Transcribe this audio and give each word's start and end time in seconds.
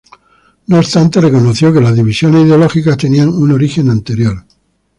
No 0.65 0.79
obstante, 0.79 1.21
reconoció 1.21 1.71
que 1.71 1.79
las 1.79 1.93
divisiones 1.95 2.47
ideológicas 2.47 2.97
tenían 2.97 3.29
un 3.29 3.51
origen 3.51 3.87
anterior. 3.91 4.43